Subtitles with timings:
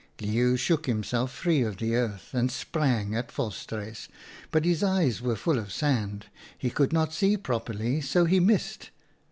[0.19, 4.07] "Leeuw shook himself free of the earth and sprang at Volstruis,
[4.49, 6.25] but his eyes were full of sand;
[6.57, 8.89] he could not see properly, so he missed.